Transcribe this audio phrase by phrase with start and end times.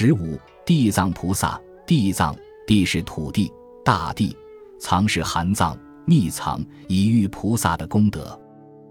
[0.00, 1.60] 十五，地藏菩萨。
[1.84, 2.32] 地藏，
[2.68, 3.52] 地是土地、
[3.84, 4.32] 大地；
[4.78, 8.40] 藏是含藏、秘藏，以喻菩萨的功德。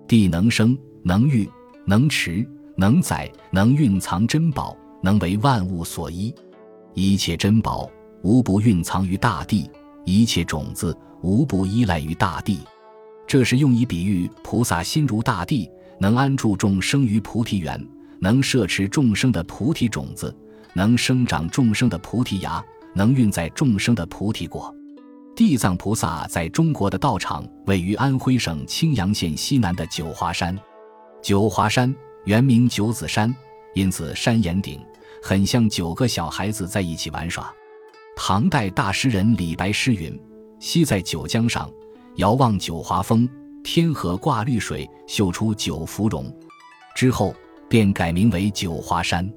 [0.05, 1.49] 地能生，能育，
[1.85, 6.35] 能持，能载，能蕴藏珍宝，能为万物所依。
[6.93, 7.89] 一切珍宝
[8.21, 9.71] 无不蕴藏于大地，
[10.03, 12.59] 一切种子无不依赖于大地。
[13.25, 15.71] 这是用以比喻菩萨心如大地，
[16.01, 17.81] 能安住众生于菩提园，
[18.19, 20.35] 能摄持众生的菩提种子，
[20.77, 24.71] 能生长众生的菩提芽，能运载众生的菩提果。
[25.35, 30.55] 地藏菩萨在中国的道场位于安徽省青阳县西南的九华山。
[31.19, 31.91] 九华山
[32.25, 33.35] 原名九子山，
[33.73, 34.79] 因此山岩顶
[35.23, 37.51] 很像九个小孩子在一起玩耍。
[38.15, 40.15] 唐代大诗人李白诗云
[40.61, 41.67] ：“西在九江上。”
[42.17, 43.27] 遥望九华峰，
[43.63, 46.31] 天河挂绿水，秀出九芙蓉。
[46.95, 47.33] 之后
[47.67, 49.27] 便改名为九华山。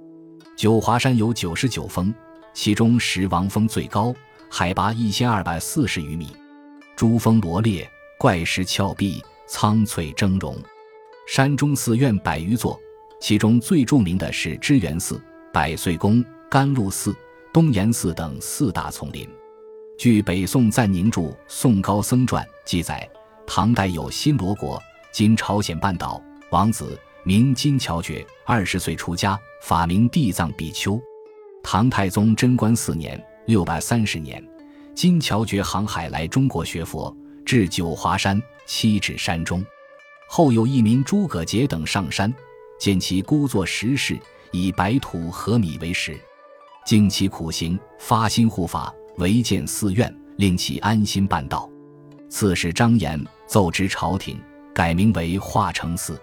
[0.60, 2.14] 九华山有九十九峰，
[2.52, 4.14] 其中石王峰最高，
[4.50, 6.36] 海拔一千二百四十余米。
[6.94, 10.58] 珠峰罗列，怪石峭壁，苍翠峥嵘。
[11.26, 12.78] 山中寺院百余座，
[13.22, 15.18] 其中最著名的是知园寺、
[15.50, 17.16] 百岁宫、甘露寺、
[17.54, 19.26] 东岩寺等四大丛林。
[19.96, 23.08] 据北宋赞宁著《宋高僧传》记载，
[23.46, 24.78] 唐代有新罗国
[25.10, 26.22] （今朝鲜半岛）
[26.52, 31.00] 王子，名金乔觉，二十岁出家，法名地藏比丘。
[31.62, 34.42] 唐太宗贞观四年（六百三十年），
[34.94, 39.64] 金乔觉航海来中国学佛，至九华山，七指山中。
[40.28, 42.32] 后有一名诸葛节等上山，
[42.78, 44.18] 见其孤坐石室，
[44.50, 46.18] 以白土和米为食，
[46.86, 48.92] 经其苦行，发心护法。
[49.18, 51.68] 违建寺院，令其安心办道。
[52.30, 54.40] 刺史张延奏知朝廷，
[54.72, 56.18] 改名为化成寺。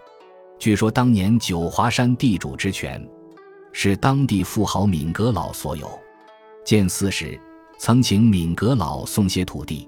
[0.60, 3.02] 据说当年九华山地主之权，
[3.72, 5.88] 是当地富豪敏阁老所有。
[6.66, 7.40] 建寺时，
[7.78, 9.88] 曾请敏阁老送些土地。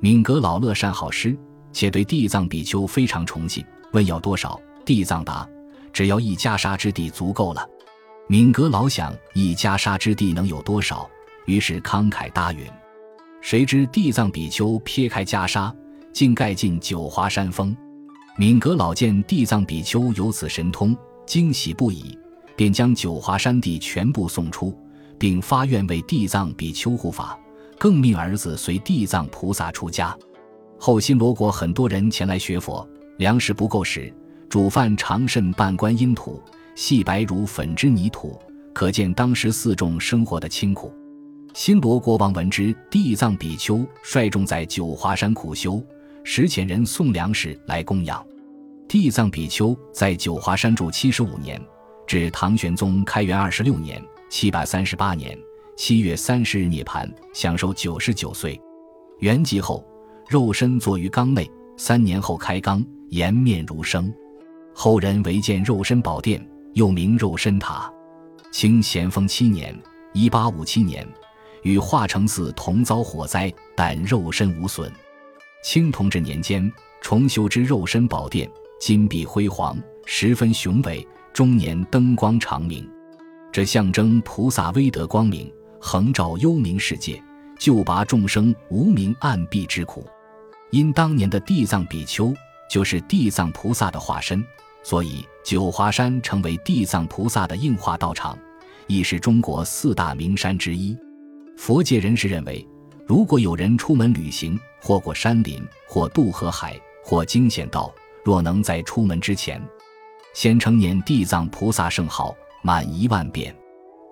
[0.00, 1.36] 敏阁老乐善好施，
[1.72, 5.48] 且对地藏比丘非常崇敬，问要多少，地藏答：
[5.92, 7.66] 只要一袈裟之地足够了。
[8.26, 11.08] 敏阁老想一袈裟之地能有多少？
[11.46, 12.66] 于是慷慨答允，
[13.40, 15.72] 谁知地藏比丘撇开袈裟，
[16.12, 17.76] 竟盖进九华山峰。
[18.40, 20.96] 敏格老见地藏比丘有此神通，
[21.26, 22.18] 惊喜不已，
[22.56, 24.74] 便将九华山地全部送出，
[25.18, 27.38] 并发愿为地藏比丘护法，
[27.78, 30.16] 更命儿子随地藏菩萨出家。
[30.78, 34.10] 后新罗国很多人前来学佛，粮食不够时，
[34.48, 36.42] 煮饭常甚半观音土，
[36.74, 38.40] 细白如粉之泥土，
[38.72, 40.90] 可见当时四众生活的清苦。
[41.52, 45.84] 新罗国王闻之，地藏比丘率众在九华山苦修，
[46.24, 48.24] 时遣人送粮食来供养。
[48.88, 51.60] 地藏比丘在九华山住七十五年，
[52.06, 55.38] 至唐玄宗开元二十六年（七百三十八年）
[55.76, 58.60] 七月三十日涅槃，享寿九十九岁。
[59.20, 59.84] 圆寂后，
[60.28, 64.12] 肉身坐于缸内，三年后开缸，颜面如生。
[64.74, 66.44] 后人为建肉身宝殿，
[66.74, 67.92] 又名肉身塔。
[68.50, 69.78] 清咸丰七年
[70.12, 71.06] （一八五七年）。
[71.62, 74.90] 与化成寺同遭火灾，但肉身无损。
[75.62, 76.70] 清同治年间
[77.02, 78.50] 重修之肉身宝殿，
[78.80, 82.88] 金碧辉煌，十分雄伟，终年灯光长明。
[83.52, 87.22] 这象征菩萨威德光明，横照幽冥世界，
[87.58, 90.06] 救拔众生无明暗蔽之苦。
[90.70, 92.32] 因当年的地藏比丘
[92.70, 94.42] 就是地藏菩萨的化身，
[94.82, 98.38] 所以九华山成为地藏菩萨的应化道场，
[98.86, 100.96] 亦是中国四大名山之一。
[101.58, 102.66] 佛界人士认为，
[103.06, 109.62] 如果有人出门旅行，或过山林，或渡河海，或经险道，若能在出门之前，
[110.34, 113.54] 先称念地藏菩萨圣号满一万遍，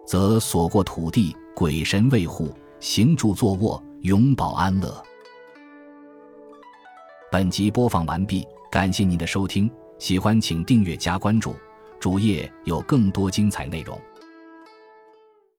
[0.07, 5.03] 则所过土地鬼神卫护，行住坐卧永保安乐。
[7.31, 11.55] 本集播放完毕，感谢您的收听，喜欢请订阅加关注，
[12.01, 14.01] 主页有更多精彩内容。